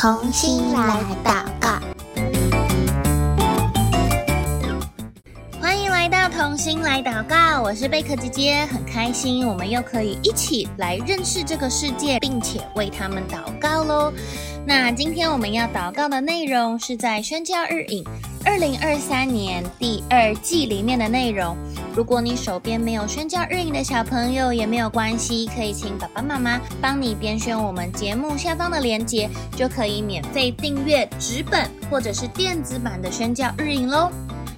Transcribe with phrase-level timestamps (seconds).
[0.00, 1.78] 同心来祷告，
[5.60, 7.60] 欢迎来到同心来祷告。
[7.60, 14.10] 我是贝克姐姐，很开心我们又可以一起来认识这个世界，并且为他们祷告喽。
[14.64, 18.02] 那今天我们要祷告的内容是在宣教日影
[18.44, 21.56] 二零二三年第二季里面的内容。
[21.94, 34.10] 如果你手边没有宣教日影的小朋友也没有关系，可以请爸爸妈妈帮你编选我们节目下方的链接，就可以免费订阅纸本或者是电子版的宣教日影喽。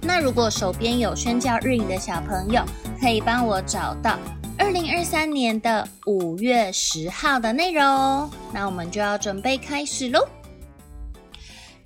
[0.00, 2.64] 那如果手边有宣教日影的小朋友，
[3.00, 4.18] 可以帮我找到
[4.56, 8.30] 二零二三年的五月十号的内容哦。
[8.52, 10.26] 那我们就要准备开始喽。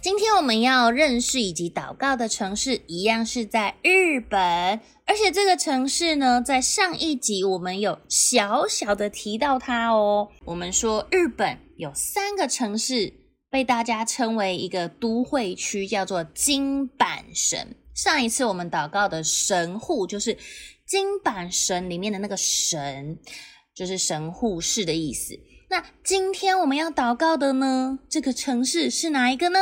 [0.02, 4.40] 今天我们要认识以及祷告的城市，一样是在日本，
[5.06, 10.28] 而且这个城市呢，在上一集我们有小小的提到它哦。
[10.44, 13.12] 我们说日本有三个城市
[13.48, 17.76] 被大家称为一个都会区，叫做金阪神。
[17.94, 20.36] 上一次我们祷告的神户，就是
[20.84, 23.16] 金阪神里面的那个神，
[23.72, 25.38] 就是神户市的意思。
[25.70, 29.60] 那今天我们要祷告的呢，这个城市是哪一个呢？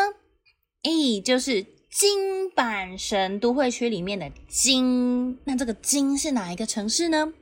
[0.83, 7.35] 诶，就是京阪神都会区里面的京，那这个京是哪一个城市呢？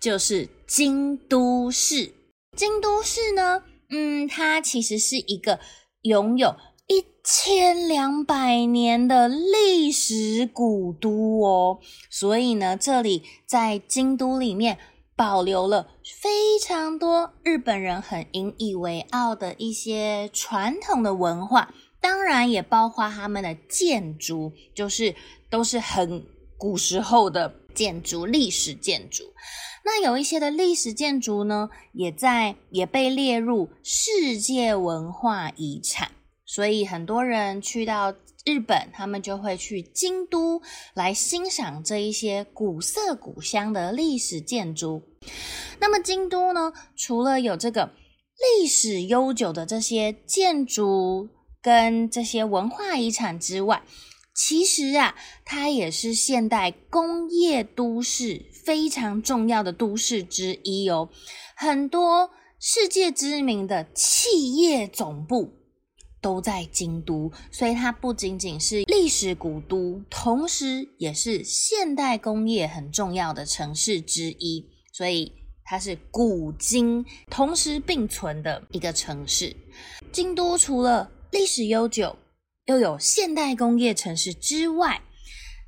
[0.00, 2.12] 就是京都市。
[2.56, 5.60] 京都市呢，嗯，它其实是一个
[6.02, 6.56] 拥有
[6.88, 11.78] 一千两百年的历史古都哦，
[12.10, 14.78] 所以呢，这里在京都里面
[15.14, 21.72] 保留了非常多日本人很引以为傲的一些传统的文化。
[22.06, 25.12] 当然也包括他们的建筑，就是
[25.50, 26.24] 都是很
[26.56, 29.24] 古时候的建筑，历史建筑。
[29.84, 36.12] 那有一些的历史建筑呢，也在也被列入世界文化遗产。
[36.44, 38.14] 所以很多人去到
[38.44, 40.62] 日本，他们就会去京都
[40.94, 45.02] 来欣赏这一些古色古香的历史建筑。
[45.80, 47.90] 那么京都呢，除了有这个
[48.60, 51.30] 历史悠久的这些建筑，
[51.66, 53.82] 跟这些文化遗产之外，
[54.32, 61.08] 其实啊，它也是现代工业都市非常重要的都市之一哦。
[61.56, 65.54] 很多世界知名的企业总部
[66.20, 74.64] 都在京都，所以它不仅仅是历史古都，同时也是现代工业很重要的城市之一。
[74.92, 75.32] 所以
[75.64, 79.56] 它是古今同时并存的一个城市。
[80.12, 82.16] 京都除了历史悠久，
[82.64, 85.02] 又有现代工业城市之外，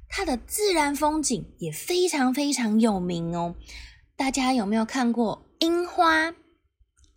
[0.09, 3.55] 它的自然风景也非常非常有名哦。
[4.17, 6.35] 大家有没有看过樱花？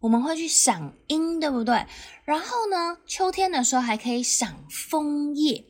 [0.02, 1.86] 我们会去赏樱，对不对？
[2.26, 5.64] 然后呢，秋天的时候还可以赏枫叶。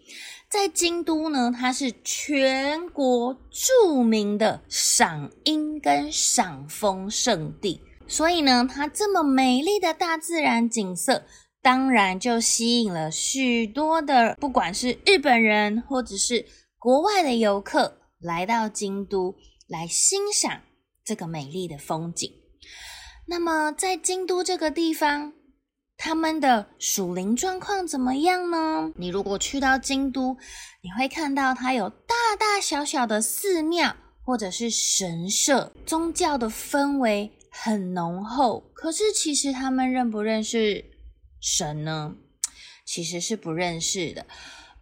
[0.49, 11.25] 在京都呢，它是全国著名的赏樱跟赏枫胜地，所以呢，它这么美丽的大自然景色。
[11.61, 16.45] 当然，就吸引了许多的，不管是日本人或者是
[16.79, 19.35] 国外的游客，来到京都
[19.67, 20.61] 来欣赏
[21.05, 22.31] 这个美丽的风景。
[23.27, 25.33] 那么，在京都这个地方，
[25.95, 28.91] 他们的属灵状况怎么样呢？
[28.95, 30.35] 你如果去到京都，
[30.81, 33.95] 你会看到它有大大小小的寺庙
[34.25, 38.63] 或者是神社，宗教的氛围很浓厚。
[38.73, 40.83] 可是，其实他们认不认识
[41.41, 42.15] 神呢，
[42.85, 44.27] 其实是不认识的。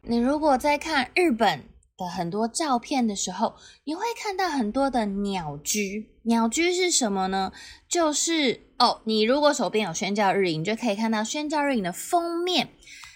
[0.03, 1.63] 你如果在看日本
[1.97, 3.55] 的很多照片的时候，
[3.85, 6.11] 你会看到很多的鸟居。
[6.23, 7.51] 鸟居是什么呢？
[7.87, 12.69] 就是哦，你如果手边有宣教日影，你就可以看到宣教日影的封面，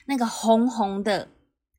[0.08, 1.30] 那个红红的，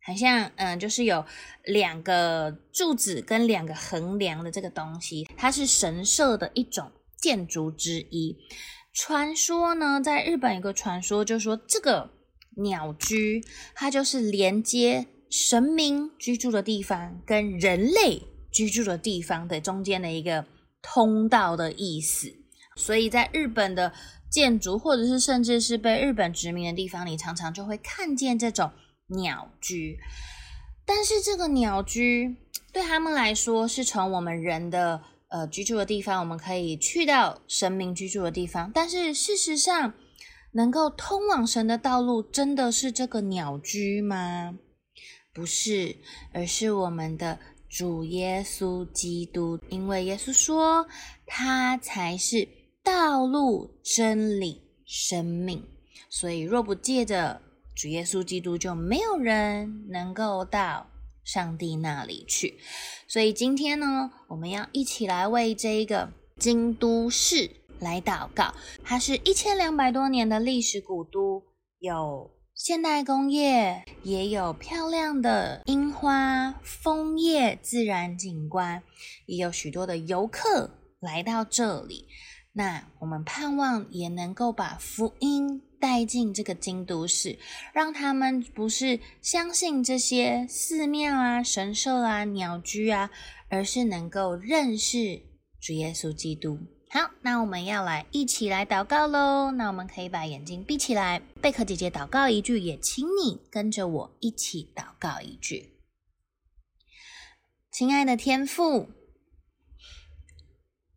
[0.01, 1.25] 很像嗯，就是有
[1.65, 8.37] 两个柱子跟两个横梁的这个东西，它是神社的一种建筑之一。
[8.95, 12.11] 传说呢，在日本有个传说，就是说这个
[12.59, 13.45] 鸟居，
[13.75, 20.47] 它就是连接神明居住的地方跟人类居住的地方的中间的一个
[20.81, 22.33] 通道的意思。
[22.77, 23.93] 所以在日本的
[24.31, 28.71] 建筑，或者是甚至是被日本殖民的地方，你常常就会看见这种
[29.09, 29.99] 鸟居。
[30.87, 32.37] 但是这个鸟居
[32.73, 35.03] 对他们来说，是从我们人的。
[35.29, 39.93] 呃，居住的地方，我们可以去到神明居住的地方，但是事实上，
[40.53, 44.57] 能够通往神的道路，真的是这个鸟居吗？
[45.33, 45.97] 不是，
[46.33, 50.87] 而是我们的主耶稣基督，因为耶稣说，
[51.27, 52.47] 他才是
[52.85, 55.61] 道路、真理、生命。
[56.09, 57.41] 所以若不借着
[57.75, 60.87] 主耶稣基督，就没有人能够到
[61.25, 62.59] 上帝那里去。
[63.09, 67.51] 所以今天呢，我们要一起来为这一个京都市
[67.81, 68.55] 来祷告。
[68.83, 71.43] 它是一千两百多年的历史古都，
[71.79, 78.83] 有现代工业，也有漂亮的樱花、枫叶自然景观，
[79.27, 80.71] 也有许多的游客
[81.01, 82.07] 来到这里。
[82.57, 87.37] 那我们盼望也能够把福音带进这个京都市，
[87.73, 93.11] 让他们不是相信这些寺庙啊、神社啊、鸟居啊，
[93.49, 95.21] 而是能够认识
[95.61, 96.59] 主耶稣基督。
[96.91, 99.51] 好，那我们要来一起来祷告喽。
[99.51, 105.71] 那我们可以把眼睛闭起来，贝壳姐姐祷告一句，也请你跟着我一起祷告一句。
[107.73, 108.89] 亲爱的天父，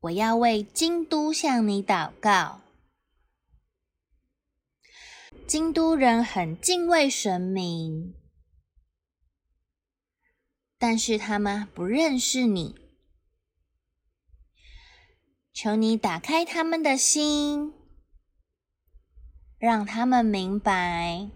[0.08, 2.62] 我要为京都向你祷告。
[5.46, 8.14] 京都人很敬畏神明，
[10.78, 12.76] 但是他们不认识你。
[15.54, 17.74] 求你打开他们的心，
[19.58, 21.30] 让他们明白，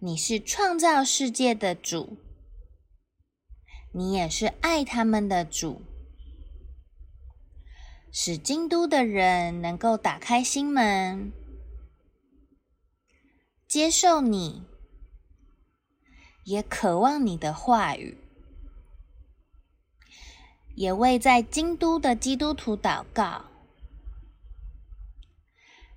[0.00, 2.16] 你是创造世界的主，
[3.92, 5.82] 你也是爱他们的主，
[8.18, 11.32] 使京都的人能够打开心门，
[13.68, 14.64] 接受你，
[16.44, 18.16] 也渴望你的话语。
[20.76, 23.44] 也为在京都的基督徒祷告，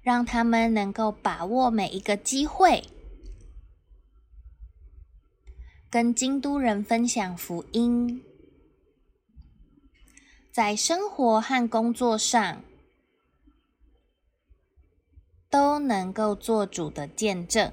[0.01, 2.83] 让他们能够把握每一个机会，
[5.89, 8.21] 跟京都人分享福音，
[10.51, 12.61] 在生活和工作上
[15.49, 17.71] 都能够做主的见证。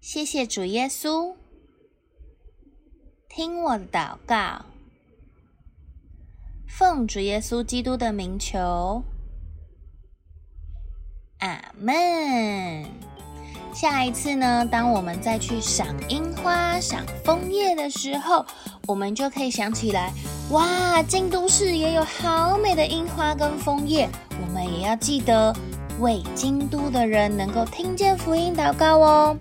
[0.00, 1.36] 谢谢主耶稣。
[3.28, 4.66] 听我的祷告，
[6.68, 9.02] 奉主耶稣基督的名求，
[11.38, 13.11] 阿门。
[13.72, 18.44] 下一次呢，当我们再去赏樱花、赏枫叶的时候，
[18.86, 20.12] 我们就可以想起来，
[20.50, 24.08] 哇，京都市也有好美的樱花跟枫叶。
[24.40, 25.54] 我们也要记得
[25.98, 29.36] 为京都的人能够听见福音祷告哦。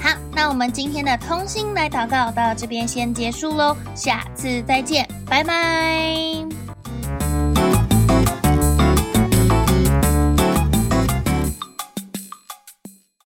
[0.00, 6.53] 好，那我们今天的通心来祷告到这边先结束喽，下次再见，拜拜。